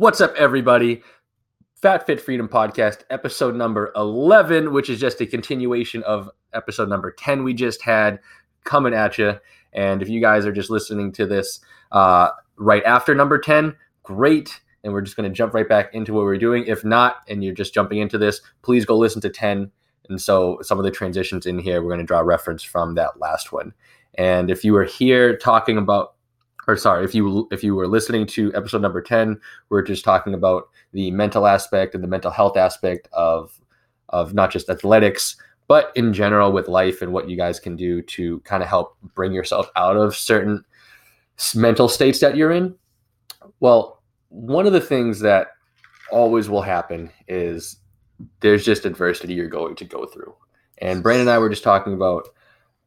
[0.00, 1.02] What's up, everybody?
[1.74, 7.12] Fat Fit Freedom Podcast, episode number 11, which is just a continuation of episode number
[7.12, 8.18] 10 we just had
[8.64, 9.34] coming at you.
[9.74, 11.60] And if you guys are just listening to this
[11.92, 14.62] uh, right after number 10, great.
[14.82, 16.64] And we're just going to jump right back into what we're doing.
[16.66, 19.70] If not, and you're just jumping into this, please go listen to 10.
[20.08, 23.20] And so some of the transitions in here, we're going to draw reference from that
[23.20, 23.74] last one.
[24.14, 26.14] And if you were here talking about
[26.70, 30.34] or sorry, if you if you were listening to episode number 10, we're just talking
[30.34, 33.60] about the mental aspect and the mental health aspect of
[34.10, 35.36] of not just athletics,
[35.66, 38.96] but in general with life and what you guys can do to kind of help
[39.14, 40.64] bring yourself out of certain
[41.54, 42.74] mental states that you're in.
[43.58, 45.48] Well, one of the things that
[46.10, 47.76] always will happen is
[48.40, 50.34] there's just adversity you're going to go through.
[50.78, 52.28] And Brandon and I were just talking about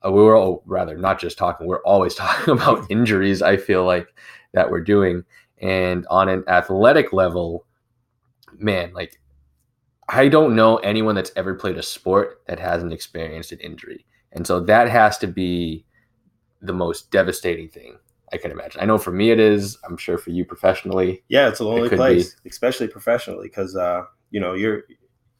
[0.05, 3.83] uh, we were all rather not just talking we're always talking about injuries i feel
[3.85, 4.07] like
[4.53, 5.23] that we're doing.
[5.61, 7.65] And on an athletic level
[8.59, 9.19] man like
[10.07, 14.05] i don't know anyone that's ever played a sport that hasn't experienced an injury.
[14.31, 15.85] And so that has to be
[16.61, 17.97] the most devastating thing
[18.31, 18.81] i can imagine.
[18.81, 19.77] I know for me it is.
[19.85, 22.49] I'm sure for you professionally yeah it's a lonely it place be.
[22.49, 24.83] especially professionally because uh you know you're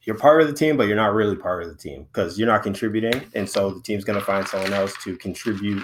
[0.04, 2.48] you're part of the team, but you're not really part of the team because you're
[2.48, 5.82] not contributing, and so the team's going to find someone else to contribute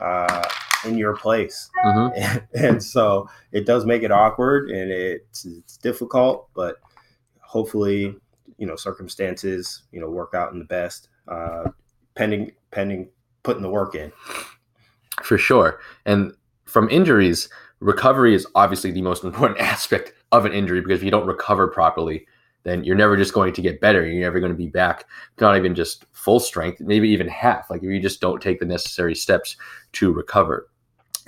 [0.00, 0.42] uh,
[0.84, 2.12] in your place, mm-hmm.
[2.16, 6.76] and, and, so it does make it awkward and it's, it's difficult, but
[7.40, 8.14] hopefully,
[8.58, 11.70] you know, circumstances, you know, work out in the best, uh,
[12.14, 13.08] pending pending
[13.42, 14.12] putting the work in.
[15.22, 16.32] For sure, and
[16.66, 17.48] from injuries,
[17.80, 21.66] recovery is obviously the most important aspect of an injury because if you don't recover
[21.68, 22.26] properly
[22.66, 24.04] then you're never just going to get better.
[24.04, 25.04] You're never going to be back
[25.40, 27.70] not even just full strength, maybe even half.
[27.70, 29.56] Like if you just don't take the necessary steps
[29.92, 30.68] to recover.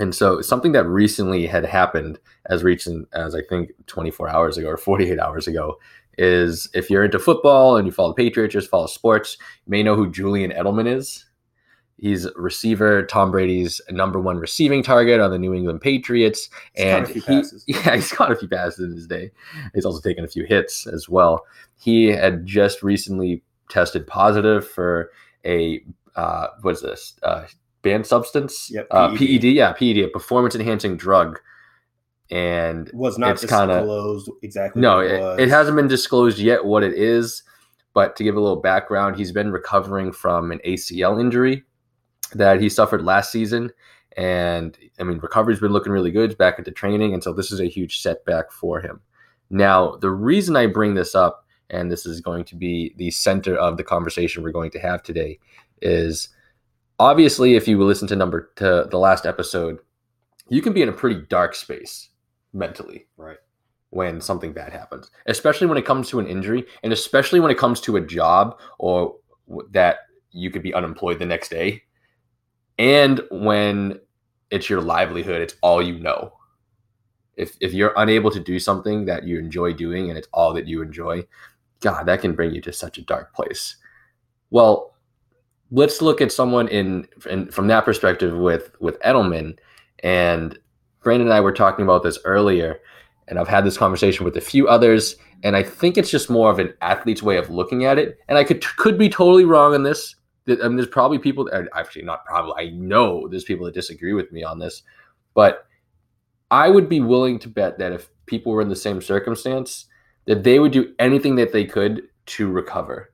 [0.00, 4.68] And so something that recently had happened as recent as I think 24 hours ago
[4.68, 5.78] or 48 hours ago
[6.16, 9.84] is if you're into football and you follow the Patriots, just follow sports, you may
[9.84, 11.24] know who Julian Edelman is.
[12.00, 16.48] He's receiver, Tom Brady's number one receiving target on the New England Patriots.
[16.74, 19.32] He's and he, yeah, he's caught a few passes in his day.
[19.74, 21.44] He's also taken a few hits as well.
[21.76, 25.10] He had just recently tested positive for
[25.44, 25.82] a
[26.14, 27.14] uh, what is this?
[27.22, 27.46] Uh,
[27.82, 28.70] banned substance?
[28.72, 29.18] Yep, uh, PED.
[29.18, 29.44] PED.
[29.44, 31.40] Yeah, PED, a performance enhancing drug.
[32.30, 34.82] And was not it's disclosed kinda, exactly.
[34.82, 37.42] No, it, it hasn't been disclosed yet what it is.
[37.94, 41.64] But to give a little background, he's been recovering from an ACL injury
[42.34, 43.70] that he suffered last season.
[44.16, 47.14] And I mean, recovery's been looking really good back into training.
[47.14, 49.00] And so this is a huge setback for him.
[49.50, 53.56] Now, the reason I bring this up, and this is going to be the center
[53.56, 55.38] of the conversation we're going to have today,
[55.80, 56.28] is
[56.98, 59.78] obviously if you listen to number to the last episode,
[60.48, 62.08] you can be in a pretty dark space
[62.52, 63.06] mentally.
[63.16, 63.38] Right.
[63.90, 67.56] When something bad happens, especially when it comes to an injury, and especially when it
[67.56, 69.14] comes to a job or
[69.70, 70.00] that
[70.30, 71.82] you could be unemployed the next day
[72.78, 74.00] and when
[74.50, 76.32] it's your livelihood, it's all you know.
[77.36, 80.66] If if you're unable to do something that you enjoy doing and it's all that
[80.66, 81.24] you enjoy,
[81.80, 83.76] God, that can bring you to such a dark place.
[84.50, 84.94] Well,
[85.70, 89.58] let's look at someone in, in from that perspective with with Edelman
[90.02, 90.58] and
[91.02, 92.80] Brandon and I were talking about this earlier,
[93.28, 96.50] and I've had this conversation with a few others, and I think it's just more
[96.50, 98.18] of an athlete's way of looking at it.
[98.28, 100.16] And I could could be totally wrong on this,
[100.48, 104.12] I mean, there's probably people that actually not probably I know there's people that disagree
[104.12, 104.82] with me on this,
[105.34, 105.66] but
[106.50, 109.86] I would be willing to bet that if people were in the same circumstance,
[110.26, 113.12] that they would do anything that they could to recover.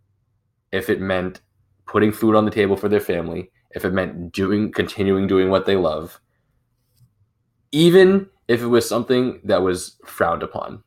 [0.72, 1.40] If it meant
[1.86, 5.66] putting food on the table for their family, if it meant doing continuing doing what
[5.66, 6.20] they love,
[7.72, 10.82] even if it was something that was frowned upon.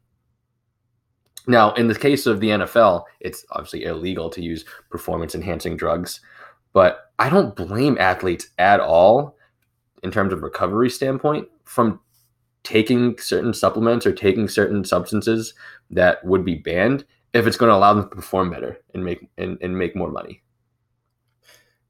[1.47, 6.19] Now, in the case of the NFL, it's obviously illegal to use performance enhancing drugs.
[6.77, 9.35] But I don't blame athletes at all
[10.03, 11.99] in terms of recovery standpoint from
[12.61, 15.55] taking certain supplements or taking certain substances
[15.89, 17.03] that would be banned
[17.33, 20.11] if it's going to allow them to perform better and make and, and make more
[20.11, 20.43] money.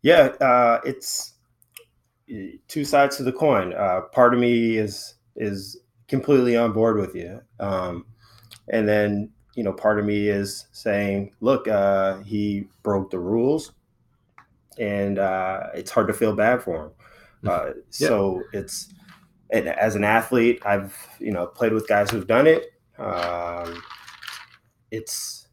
[0.04, 1.34] Yeah, uh, it's
[2.70, 3.74] two sides to the coin.
[3.74, 8.06] Uh, part of me is is completely on board with you, um,
[8.70, 13.74] and then you know part of me is saying, look, uh, he broke the rules
[14.80, 16.92] and uh, it's hard to feel bad for him.
[17.44, 17.48] Mm-hmm.
[17.48, 18.08] Uh, yeah.
[18.08, 18.94] So it's
[19.50, 22.72] and as an athlete, I've you know played with guys who've done it.
[22.98, 23.84] Um,
[24.92, 25.48] it's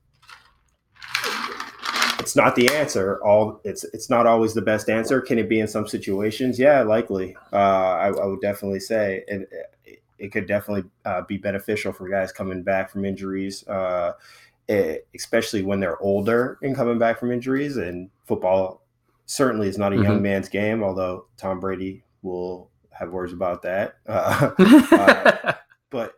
[2.21, 3.23] it's not the answer.
[3.23, 5.21] All it's it's not always the best answer.
[5.21, 6.59] Can it be in some situations?
[6.59, 7.37] Yeah, likely.
[7.53, 9.47] Uh, I, I, would definitely say, and
[10.19, 14.13] it could definitely uh, be beneficial for guys coming back from injuries, uh,
[14.69, 17.77] it, especially when they're older and coming back from injuries.
[17.77, 18.84] And football
[19.27, 20.23] certainly is not a young Mhm.
[20.23, 23.97] man's game, although Tom Brady will have words about that.
[24.07, 24.51] Uh,
[24.93, 25.53] uh,
[25.91, 26.15] but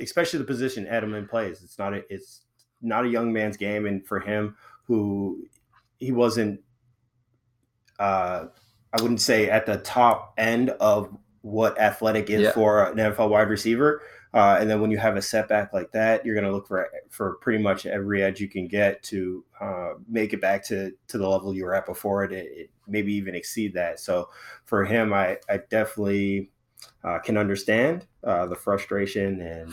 [0.00, 2.42] especially the position Edelman plays, it's not a it's
[2.80, 5.44] not a young man's game, and for him, who
[5.98, 6.60] he wasn't,
[7.98, 8.46] uh,
[8.92, 12.52] I wouldn't say at the top end of what athletic is Yeah.
[12.52, 14.00] for an NFL wide receiver.
[14.38, 16.88] Uh, and then when you have a setback like that, you're going to look for
[17.10, 21.18] for pretty much every edge you can get to uh, make it back to to
[21.18, 23.98] the level you were at before it, it, maybe even exceed that.
[23.98, 24.28] So
[24.64, 26.52] for him, I I definitely
[27.02, 29.72] uh, can understand uh, the frustration and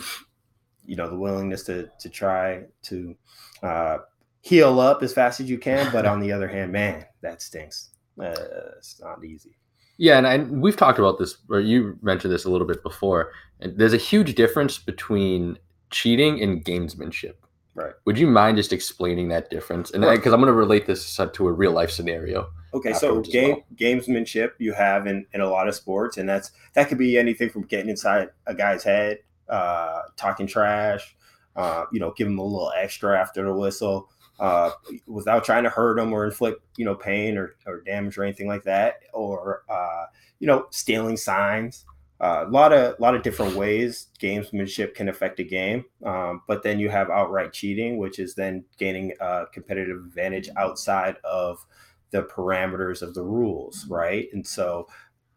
[0.84, 3.16] you know the willingness to to try to
[3.62, 3.98] uh,
[4.42, 5.92] heal up as fast as you can.
[5.92, 7.92] But on the other hand, man, that stinks.
[8.20, 8.34] Uh,
[8.78, 9.58] it's not easy.
[9.98, 13.32] Yeah, and I, we've talked about this, or you mentioned this a little bit before.
[13.60, 15.58] And there's a huge difference between
[15.90, 17.36] cheating and gamesmanship.
[17.76, 17.94] Right.
[18.06, 19.92] Would you mind just explaining that difference?
[19.92, 22.48] And because I'm going to relate this to a real life scenario.
[22.74, 26.90] Okay, so game gamesmanship you have in, in a lot of sports, and that's that
[26.90, 31.16] could be anything from getting inside a guy's head, uh, talking trash,
[31.56, 34.10] uh, you know, give him a little extra after the whistle,
[34.40, 34.72] uh,
[35.08, 38.48] without trying to hurt them or inflict you know pain or, or damage or anything
[38.48, 40.06] like that, or uh,
[40.40, 41.86] you know, stealing signs.
[42.22, 46.64] Uh, a lot of lot of different ways gamesmanship can affect a game, um, but
[46.64, 51.66] then you have outright cheating, which is then gaining a competitive advantage outside of
[52.12, 54.30] the parameters of the rules, right?
[54.32, 54.88] And so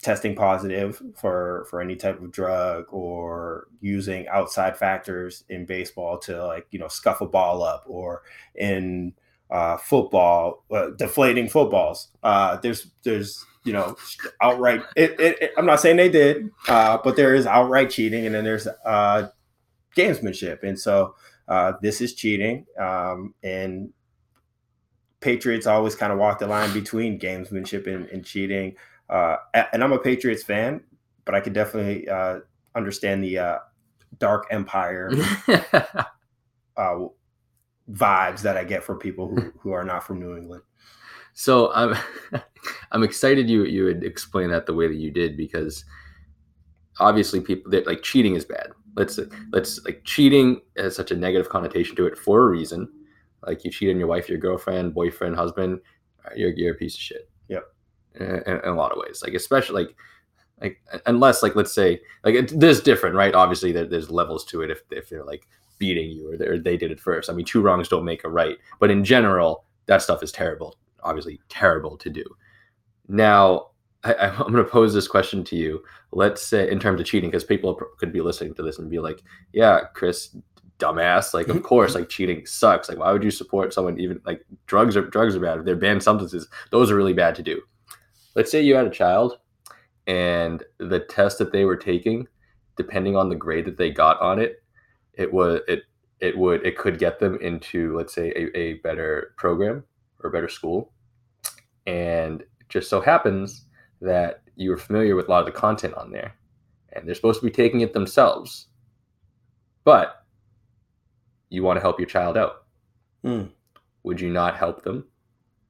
[0.03, 6.47] testing positive for for any type of drug or using outside factors in baseball to
[6.47, 8.23] like you know scuff a ball up or
[8.55, 9.13] in
[9.51, 13.97] uh, football uh, deflating footballs uh, there's there's you know
[14.41, 18.25] outright it, it, it- i'm not saying they did uh, but there is outright cheating
[18.25, 19.29] and then there's uh,
[19.97, 21.15] gamesmanship and so
[21.49, 23.91] uh, this is cheating um, and
[25.21, 28.77] Patriots always kind of walk the line between gamesmanship and, and cheating.
[29.09, 29.37] Uh,
[29.73, 30.83] and I'm a Patriots fan,
[31.25, 32.41] but I could definitely uh,
[32.75, 33.59] understand the uh,
[34.19, 35.11] Dark Empire
[36.77, 36.99] uh,
[37.91, 40.63] vibes that I get from people who, who are not from New England.
[41.33, 41.97] so I'm
[42.93, 45.85] I'm excited you you would explain that the way that you did because
[47.01, 48.69] obviously people that like cheating is bad.
[48.97, 49.19] Let's
[49.53, 52.89] let's like cheating has such a negative connotation to it for a reason.
[53.47, 55.81] Like you cheat on your wife, your girlfriend, boyfriend, husband,
[56.35, 57.28] you're, you're a piece of shit.
[58.21, 59.97] In, in a lot of ways, like especially like
[60.61, 63.35] like unless like let's say like it, there's different right?
[63.35, 65.47] Obviously there, there's levels to it if, if they're like
[65.79, 67.31] beating you or, they- or they did it first.
[67.31, 68.57] I mean two wrongs don't make a right.
[68.81, 72.25] But in general that stuff is terrible obviously terrible to do.
[73.09, 73.69] Now
[74.05, 75.83] I, i'm going to pose this question to you.
[76.13, 78.99] Let's say in terms of cheating because people could be listening to this and be
[78.99, 79.23] like
[79.53, 80.37] yeah chris
[80.79, 81.35] dumbass.
[81.35, 82.89] Like of course like cheating sucks.
[82.89, 85.59] Like why would you support someone even like drugs are drugs are bad.
[85.61, 86.49] If they're banned substances.
[86.71, 87.63] Those are really bad to do
[88.39, 89.39] let's say you had a child
[90.07, 92.27] and the test that they were taking
[92.77, 94.63] depending on the grade that they got on it
[95.13, 95.83] it was it
[96.21, 99.85] it would it could get them into let's say a, a better program
[100.21, 100.93] or a better school.
[101.87, 103.67] And it just so happens
[104.01, 106.35] that you were familiar with a lot of the content on there
[106.93, 108.67] and they're supposed to be taking it themselves
[109.85, 110.25] but
[111.51, 112.65] you want to help your child out.
[113.23, 113.45] Hmm.
[114.05, 115.05] would you not help them?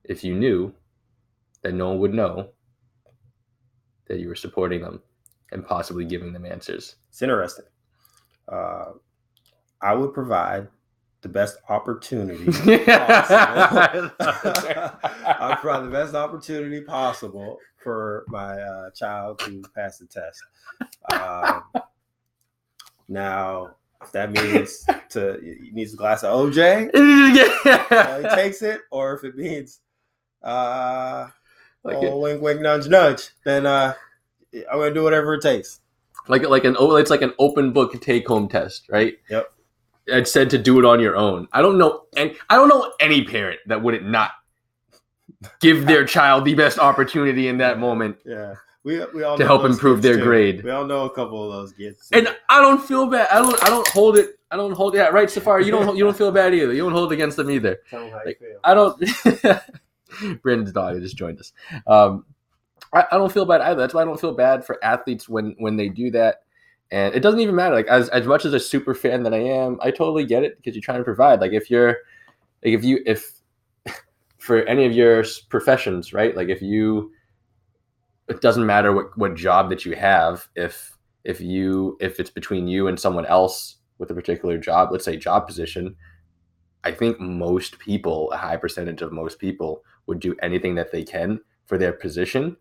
[0.05, 0.75] If you knew
[1.63, 2.51] that no one would know
[4.09, 5.01] that you were supporting them
[5.53, 7.65] and possibly giving them answers It's interesting.
[8.51, 8.93] Uh,
[9.81, 10.69] I would provide
[11.21, 12.45] the best opportunity
[12.85, 14.11] possible.
[14.21, 20.43] I'd provide the best opportunity possible for my uh, child to pass the test.
[21.13, 21.63] Um,
[23.09, 28.83] now, if that means to he needs a glass of OJ, uh, he takes it,
[28.91, 29.81] or if it means
[30.43, 31.29] uh,
[31.89, 33.93] like oh, it, wink, wink, nudge, nudge, then uh,
[34.55, 35.81] I'm gonna do whatever it takes.
[36.29, 39.53] like like an oh it's like an open book take home test right Yep.
[40.07, 42.93] it said to do it on your own i don't know and i don't know
[43.01, 44.33] any parent that wouldn't not
[45.61, 48.55] give their child the best opportunity in that moment Yeah,
[48.85, 50.23] we we all To help improve their too.
[50.25, 50.65] grade.
[50.65, 52.09] We all know a couple of those kids.
[52.13, 55.09] and i don't feel bad i don't i don't hold it i don't hold yeah
[55.09, 57.79] right safari you don't you don't feel bad either you don't hold against them either
[57.91, 58.61] Tell them how like, you feel.
[58.65, 59.61] I don't.
[60.43, 61.53] Brandon's dog just joined us.
[61.87, 62.25] Um,
[62.93, 63.81] I, I don't feel bad either.
[63.81, 66.43] That's why I don't feel bad for athletes when when they do that.
[66.91, 67.75] And it doesn't even matter.
[67.75, 70.57] Like as as much as a super fan that I am, I totally get it
[70.57, 71.41] because you're trying to provide.
[71.41, 71.99] Like if you're,
[72.65, 73.41] like if you if
[74.39, 76.35] for any of your professions, right?
[76.35, 77.13] Like if you,
[78.29, 80.49] it doesn't matter what what job that you have.
[80.57, 85.05] If if you if it's between you and someone else with a particular job, let's
[85.05, 85.95] say job position,
[86.85, 91.05] I think most people, a high percentage of most people, would do anything that they
[91.05, 92.57] can for their position,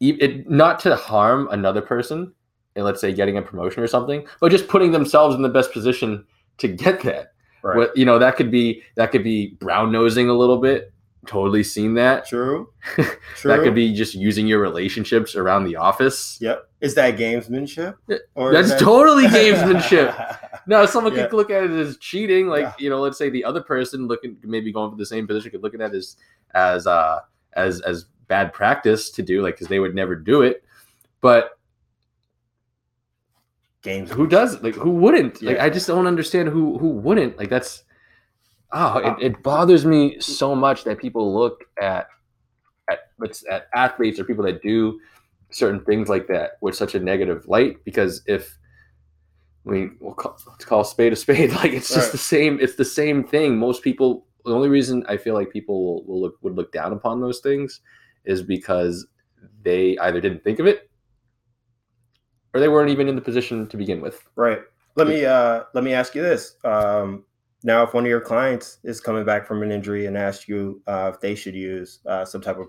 [0.00, 2.32] it, not to harm another person,
[2.74, 5.72] and let's say getting a promotion or something, but just putting themselves in the best
[5.72, 6.24] position
[6.58, 7.32] to get that.
[7.62, 7.76] Right.
[7.76, 10.91] What you know that could be that could be brown nosing a little bit.
[11.26, 12.26] Totally seen that.
[12.26, 12.72] True.
[12.96, 13.06] True.
[13.44, 16.36] that could be just using your relationships around the office.
[16.40, 16.68] Yep.
[16.80, 17.94] Is that gamesmanship?
[18.34, 18.80] Or That's that...
[18.80, 20.38] totally gamesmanship.
[20.66, 21.22] no, someone yeah.
[21.22, 22.48] could look at it as cheating.
[22.48, 22.74] Like yeah.
[22.78, 25.62] you know, let's say the other person looking maybe going for the same position could
[25.62, 26.16] look at it as
[26.54, 27.20] as uh
[27.52, 30.64] as as bad practice to do, like because they would never do it.
[31.20, 31.56] But
[33.82, 35.40] games, who does it like who wouldn't?
[35.40, 35.50] Yeah.
[35.50, 37.38] Like I just don't understand who who wouldn't.
[37.38, 37.84] Like that's
[38.72, 42.08] oh, it, it bothers me so much that people look at
[42.90, 43.00] at
[43.50, 45.00] at athletes or people that do
[45.50, 48.58] certain things like that with such a negative light because if
[49.64, 51.52] mean, we'll call, let's call a spade a spade.
[51.62, 52.12] Like it's just right.
[52.12, 52.58] the same.
[52.60, 53.58] It's the same thing.
[53.58, 54.26] Most people.
[54.44, 57.38] The only reason I feel like people will, will look would look down upon those
[57.38, 57.80] things
[58.24, 59.06] is because
[59.62, 60.90] they either didn't think of it
[62.52, 64.28] or they weren't even in the position to begin with.
[64.34, 64.58] Right.
[64.96, 66.56] Let me uh let me ask you this.
[66.64, 67.24] Um
[67.64, 70.82] now if one of your clients is coming back from an injury and asks you
[70.86, 72.68] uh, if they should use uh, some type of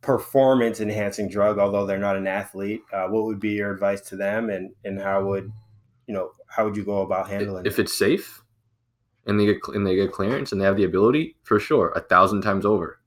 [0.00, 4.16] performance enhancing drug although they're not an athlete uh, what would be your advice to
[4.16, 5.52] them and and how would
[6.06, 7.72] you know how would you go about handling if it?
[7.74, 8.42] If it's safe
[9.26, 12.00] and they get and they get clearance and they have the ability for sure a
[12.00, 12.98] thousand times over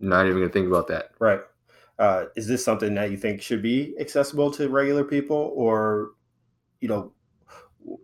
[0.00, 1.10] not even gonna think about that.
[1.18, 1.40] Right.
[1.98, 6.10] Uh, is this something that you think should be accessible to regular people, or
[6.80, 7.12] you know,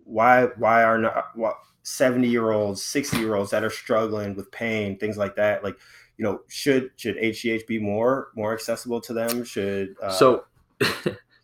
[0.05, 4.51] why why are not what seventy year olds, sixty year olds that are struggling with
[4.51, 5.77] pain, things like that, like
[6.19, 9.45] you know, should should HGH be more more accessible to them?
[9.45, 10.45] Should uh, so.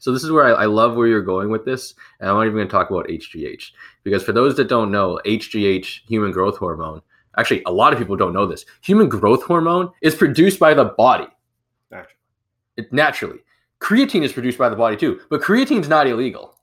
[0.01, 2.43] so this is where I, I, love where you're going with this, and I'm not
[2.43, 3.71] even going to talk about HGH
[4.03, 7.03] because for those that don't know, HGH, human growth hormone,
[7.39, 10.85] actually a lot of people don't know this human growth hormone is produced by the
[10.85, 11.29] body
[11.91, 12.17] naturally
[12.77, 13.39] it naturally
[13.81, 16.58] creatine is produced by the body too but creatine is not illegal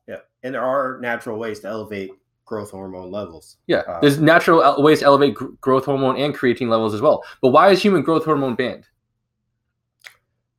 [0.45, 2.11] and there are natural ways to elevate
[2.45, 3.57] growth hormone levels.
[3.67, 7.23] Yeah uh, there's natural ways to elevate gr- growth hormone and creatine levels as well.
[7.41, 8.85] But why is human growth hormone banned?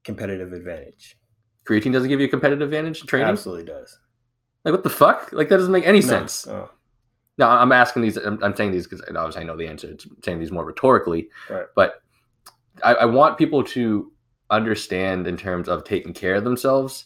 [0.04, 1.16] Competitive advantage.
[1.64, 3.28] Creatine doesn't give you a competitive advantage in training?
[3.28, 3.98] Absolutely does.
[4.64, 5.32] Like what the fuck?
[5.32, 6.46] Like that doesn't make any no, sense.
[6.46, 6.70] No.
[7.38, 8.16] No, I'm asking these.
[8.16, 9.90] I'm, I'm saying these because obviously I know the answer.
[9.90, 11.66] It's saying these more rhetorically, right.
[11.74, 12.02] but
[12.82, 14.10] I, I want people to
[14.50, 17.04] understand in terms of taking care of themselves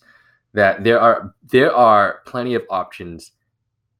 [0.52, 3.32] that there are there are plenty of options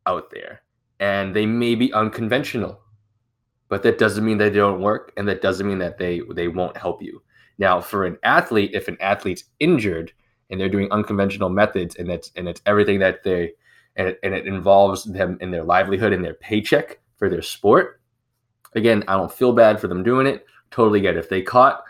[0.07, 0.63] out there,
[0.99, 2.81] and they may be unconventional,
[3.69, 6.77] but that doesn't mean they don't work, and that doesn't mean that they they won't
[6.77, 7.23] help you.
[7.59, 10.13] Now, for an athlete, if an athlete's injured
[10.49, 13.53] and they're doing unconventional methods, and it's and it's everything that they
[13.97, 18.01] and it, and it involves them in their livelihood and their paycheck for their sport.
[18.75, 20.47] Again, I don't feel bad for them doing it.
[20.71, 21.19] Totally get it.
[21.19, 21.83] If they caught,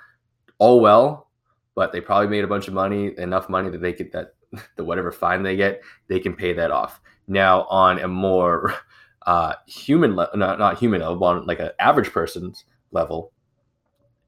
[0.58, 1.30] all well,
[1.74, 4.34] but they probably made a bunch of money, enough money that they could that
[4.76, 7.00] the whatever fine they get, they can pay that off.
[7.28, 8.74] Now, on a more
[9.26, 13.32] uh, human, le- not not human level, on like an average person's level,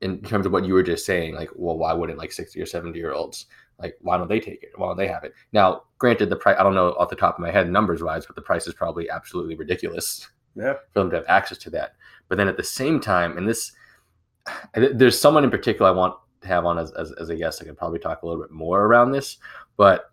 [0.00, 2.66] in terms of what you were just saying, like, well, why wouldn't like sixty or
[2.66, 3.46] seventy year olds
[3.82, 4.70] like, why don't they take it?
[4.76, 5.34] Why don't they have it?
[5.52, 8.24] Now, granted, the price, I don't know off the top of my head numbers wise,
[8.24, 10.74] but the price is probably absolutely ridiculous yeah.
[10.92, 11.94] for them to have access to that.
[12.28, 13.72] But then at the same time, and this,
[14.74, 17.60] there's someone in particular I want to have on as, as, as a guest.
[17.60, 19.38] I could probably talk a little bit more around this,
[19.76, 20.12] but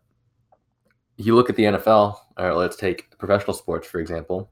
[1.20, 4.50] you look at the NFL, or let's take professional sports, for example.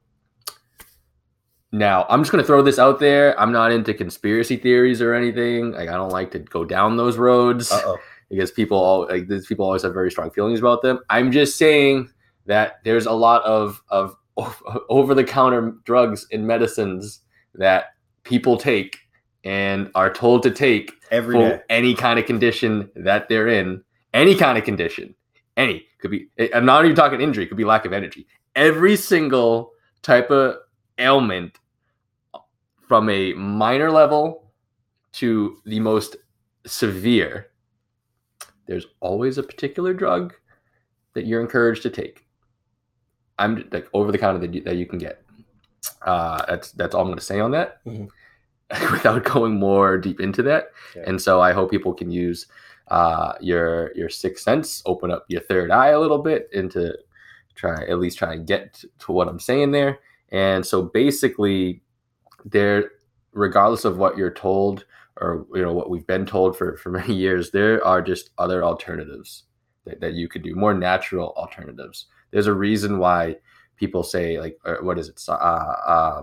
[1.70, 3.38] Now, I'm just going to throw this out there.
[3.38, 5.72] I'm not into conspiracy theories or anything.
[5.72, 7.70] Like, I don't like to go down those roads.
[7.70, 7.96] Uh-oh
[8.30, 11.00] because people all like these people always have very strong feelings about them.
[11.10, 12.10] I'm just saying
[12.46, 14.16] that there's a lot of of
[14.88, 17.20] over the counter drugs and medicines
[17.54, 17.86] that
[18.24, 18.98] people take
[19.44, 21.60] and are told to take Every for day.
[21.70, 23.82] any kind of condition that they're in,
[24.12, 25.14] any kind of condition,
[25.58, 26.28] any could be.
[26.54, 28.26] I'm not even talking injury; could be lack of energy.
[28.56, 29.72] Every single
[30.02, 30.56] type of
[30.98, 31.58] ailment,
[32.86, 34.52] from a minor level
[35.12, 36.16] to the most
[36.66, 37.48] severe,
[38.66, 40.34] there's always a particular drug
[41.14, 42.26] that you're encouraged to take.
[43.38, 45.22] I'm like over the counter that you, that you can get.
[46.02, 48.92] Uh, that's that's all I'm going to say on that, mm-hmm.
[48.92, 50.70] without going more deep into that.
[50.94, 51.04] Yeah.
[51.06, 52.46] And so I hope people can use
[52.90, 56.96] uh, your your sixth sense, open up your third eye a little bit, and to
[57.54, 59.98] try at least try and get to what I'm saying there.
[60.30, 61.82] And so basically,
[62.44, 62.90] there,
[63.32, 64.84] regardless of what you're told
[65.20, 68.62] or you know what we've been told for for many years there are just other
[68.64, 69.44] alternatives
[69.84, 72.06] that, that you could do, more natural alternatives.
[72.30, 73.36] There's a reason why
[73.76, 75.20] people say like, what is it?
[75.28, 76.22] Uh, uh,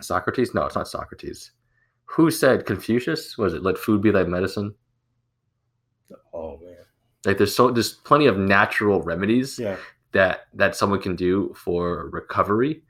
[0.00, 0.54] Socrates?
[0.54, 1.52] No, it's not Socrates.
[2.06, 3.36] Who said Confucius?
[3.36, 4.74] Was it let food be thy medicine?
[6.38, 6.76] Oh man.
[7.24, 9.76] Like there's so there's plenty of natural remedies Yeah.
[10.12, 12.82] that that someone can do for recovery,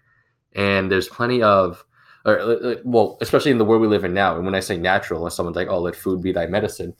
[0.54, 1.84] and there's plenty of,
[2.26, 4.36] or uh, uh, well, especially in the world we live in now.
[4.36, 6.94] And when I say natural, and someone's like, "Oh, let food be thy medicine,"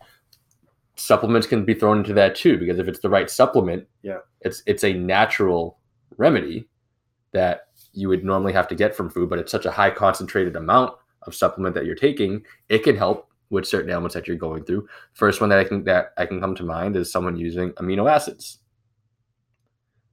[0.96, 2.56] supplements can be thrown into that too.
[2.58, 4.18] Because if it's the right supplement, Yeah.
[4.40, 5.78] it's it's a natural
[6.16, 6.68] remedy
[7.32, 10.56] that you would normally have to get from food, but it's such a high concentrated
[10.56, 14.64] amount of supplement that you're taking, it can help with certain ailments that you're going
[14.64, 14.86] through.
[15.12, 18.10] First one that I can that I can come to mind is someone using amino
[18.10, 18.58] acids.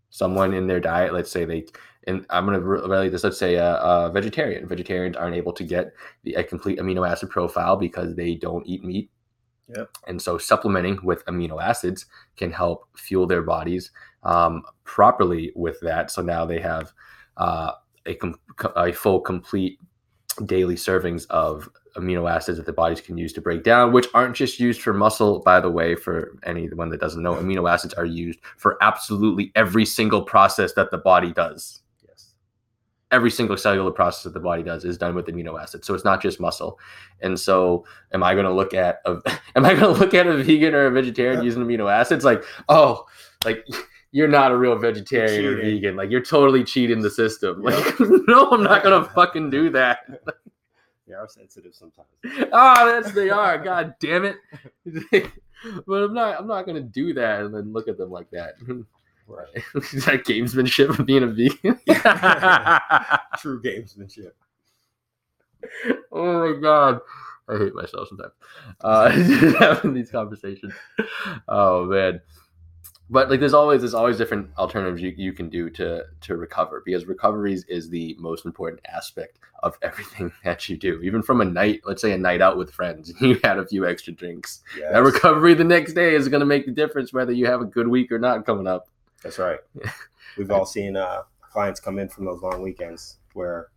[0.09, 1.65] Someone in their diet, let's say they,
[2.07, 3.25] and I'm going to relate this.
[3.25, 4.65] Let's say a, a, vegetarian.
[4.65, 5.91] Vegetarians aren't able to get
[6.23, 9.09] the, a complete amino acid profile because they don't eat meat.
[9.75, 9.89] Yep.
[10.07, 12.05] And so supplementing with amino acids
[12.37, 13.91] can help fuel their bodies
[14.23, 16.11] um, properly with that.
[16.11, 16.93] So now they have
[17.35, 17.71] uh,
[18.05, 18.39] a, com-
[18.75, 19.79] a full, complete
[20.45, 24.35] daily servings of amino acids that the bodies can use to break down, which aren't
[24.35, 28.05] just used for muscle, by the way, for anyone that doesn't know, amino acids are
[28.05, 31.81] used for absolutely every single process that the body does.
[32.07, 32.33] Yes.
[33.11, 35.87] Every single cellular process that the body does is done with amino acids.
[35.87, 36.79] So it's not just muscle.
[37.21, 39.17] And so am I going to look at a
[39.55, 41.45] am I going to look at a vegan or a vegetarian Yeah.
[41.45, 43.05] using amino acids like, "Oh,
[43.45, 43.65] like
[44.11, 45.95] you're not a real vegetarian or vegan.
[45.95, 49.99] Like you're totally cheating the system." Like, no, I'm not going to fucking do that.
[51.07, 52.07] They are sensitive sometimes.
[52.51, 53.57] oh, that's they are.
[53.59, 54.37] God damn it.
[55.87, 58.55] but I'm not I'm not gonna do that and then look at them like that.
[59.27, 59.47] Right.
[59.73, 61.79] That gamesmanship of being a vegan?
[63.39, 64.33] True gamesmanship.
[66.11, 66.99] oh my god.
[67.49, 68.33] I hate myself sometimes.
[68.81, 69.09] Uh
[69.59, 70.75] having these conversations.
[71.47, 72.21] Oh man.
[73.09, 76.81] But like there's always there's always different alternatives you, you can do to to recover
[76.83, 80.99] because recoveries is the most important aspect of everything that you do.
[81.01, 83.87] Even from a night, let's say a night out with friends, you had a few
[83.87, 84.61] extra drinks.
[84.77, 84.91] Yes.
[84.91, 87.65] That recovery the next day is going to make the difference whether you have a
[87.65, 88.87] good week or not coming up.
[89.23, 89.59] That's right.
[90.37, 93.67] We've all seen uh, clients come in from those long weekends where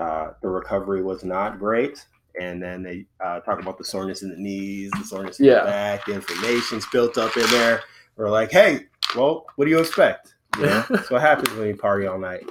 [0.00, 2.04] uh, the recovery was not great.
[2.40, 5.60] And then they uh, talk about the soreness in the knees, the soreness in Yeah.
[5.60, 7.82] the back, the inflammation's built up in there.
[8.16, 10.34] We're like, hey, well, what do you expect?
[10.58, 10.84] You know?
[10.90, 12.44] That's what happens when you party all night.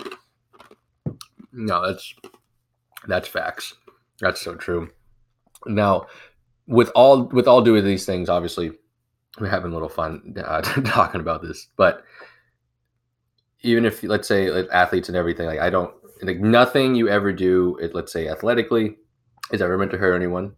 [1.54, 2.16] No, that's
[3.08, 3.74] that's facts.
[4.22, 4.90] That's so true.
[5.66, 6.08] Now,
[6.66, 8.72] with all with all doing these things, obviously,
[9.40, 11.68] we're having a little fun uh, talking about this.
[11.76, 12.04] But
[13.62, 17.34] even if, let's say, like athletes and everything, like I don't like nothing you ever
[17.34, 18.98] do, it, let's say athletically,
[19.52, 20.54] is ever meant to hurt anyone,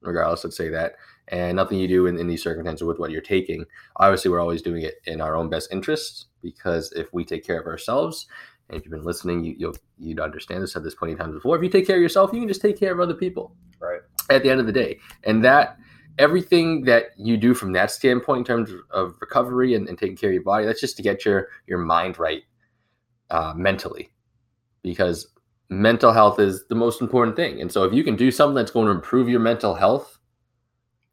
[0.00, 0.44] regardless.
[0.44, 0.92] Let's say that,
[1.28, 3.64] and nothing you do in, in these circumstances with what you're taking.
[3.96, 7.60] Obviously, we're always doing it in our own best interests because if we take care
[7.60, 8.26] of ourselves,
[8.68, 10.72] and if you've been listening, you, you'll you'd understand this.
[10.72, 11.56] Said this plenty of times before.
[11.56, 13.54] If you take care of yourself, you can just take care of other people.
[13.80, 14.00] Right.
[14.30, 15.78] At the end of the day, and that
[16.18, 20.16] everything that you do from that standpoint in terms of, of recovery and, and taking
[20.16, 22.42] care of your body, that's just to get your your mind right
[23.30, 24.10] uh, mentally,
[24.82, 25.28] because
[25.70, 27.60] mental health is the most important thing.
[27.60, 30.17] And so, if you can do something that's going to improve your mental health,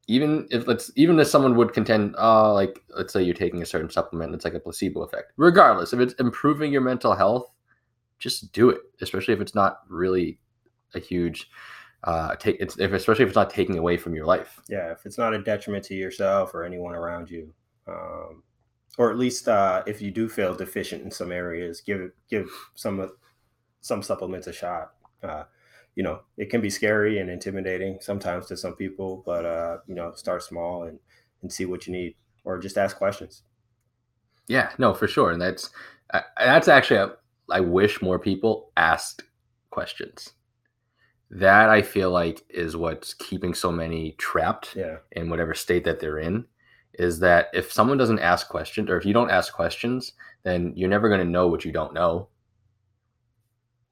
[0.08, 3.66] even if let's even if someone would contend, uh, like let's say you're taking a
[3.66, 5.34] certain supplement, it's like a placebo effect.
[5.38, 7.52] Regardless, if it's improving your mental health,
[8.20, 8.82] just do it.
[9.02, 10.40] Especially if it's not really
[10.94, 11.50] a huge
[12.04, 14.62] uh take it's if especially if it's not taking away from your life.
[14.70, 17.52] Yeah, if it's not a detriment to yourself or anyone around you,
[17.88, 18.44] um,
[18.98, 23.12] or at least uh, if you do feel deficient in some areas, give give some
[23.82, 24.92] some supplements a shot.
[25.24, 25.44] Uh,
[25.96, 29.96] you know, it can be scary and intimidating sometimes to some people, but uh, you
[29.96, 31.00] know, start small and
[31.42, 33.44] and see what you need, or just ask questions.
[34.48, 35.32] Yeah, no, for sure.
[35.32, 35.70] And that's
[36.14, 37.12] I, that's actually a,
[37.50, 39.24] I wish more people asked
[39.70, 40.32] questions.
[41.32, 46.00] That I feel like is what's keeping so many trapped Yeah, in whatever state that
[46.00, 46.46] they're in
[46.94, 50.90] is that if someone doesn't ask questions or if you don't ask questions then you're
[50.90, 52.30] never going to know what you don't know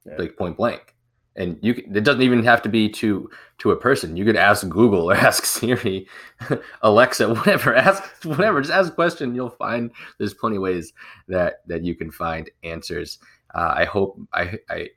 [0.05, 0.17] Yeah.
[0.17, 0.92] like point blank
[1.35, 4.17] and you it doesn't even have to be to to a person.
[4.17, 6.07] You could ask google or ask siri
[6.81, 9.35] alexa whatever ask whatever just ask a question.
[9.35, 10.93] You'll find there's plenty of ways
[11.27, 13.19] that that you can find answers.
[13.55, 14.89] Uh, i hope i i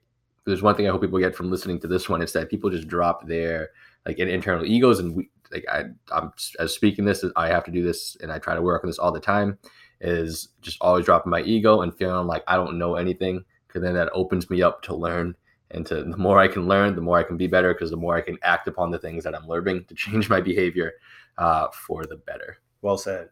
[0.47, 2.71] there's one thing i hope people get from listening to this one it's that people
[2.71, 3.69] just drop their
[4.07, 7.71] like in- internal egos and we like i i'm as speaking this i have to
[7.71, 9.59] do this and i try to work on this all the time
[10.01, 13.95] is just always dropping my ego and feeling like i don't know anything because then
[13.95, 15.35] that opens me up to learn
[15.73, 17.97] and to the more i can learn the more i can be better because the
[17.97, 20.93] more i can act upon the things that i'm learning to change my behavior
[21.39, 23.29] uh, for the better well said.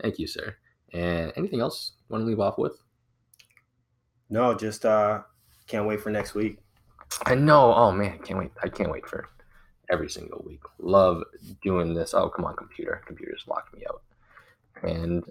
[0.00, 0.54] thank you sir
[0.92, 2.76] And anything else you want to leave off with?
[4.28, 5.22] No, just uh
[5.66, 6.58] can't wait for next week.
[7.24, 7.74] I know.
[7.74, 8.50] Oh man, can't wait.
[8.62, 9.28] I can't wait for
[9.90, 10.62] every single week.
[10.78, 11.22] Love
[11.62, 12.14] doing this.
[12.14, 13.02] Oh, come on, computer.
[13.06, 14.02] Computer's locked me out.
[14.82, 15.22] And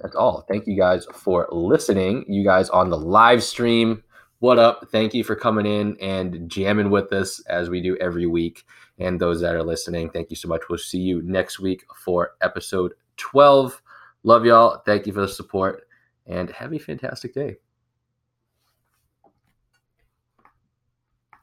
[0.00, 0.44] that's all.
[0.48, 2.24] Thank you guys for listening.
[2.28, 4.02] You guys on the live stream.
[4.40, 4.88] What up?
[4.90, 8.64] Thank you for coming in and jamming with us as we do every week.
[8.98, 10.62] And those that are listening, thank you so much.
[10.70, 13.82] We'll see you next week for episode 12.
[14.22, 14.78] Love y'all.
[14.86, 15.86] Thank you for the support
[16.24, 17.56] and have a fantastic day.